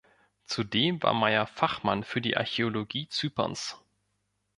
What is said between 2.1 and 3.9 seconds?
die Archäologie Zyperns.